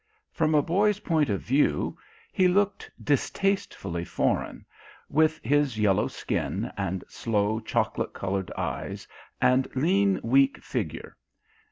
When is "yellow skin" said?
5.77-6.71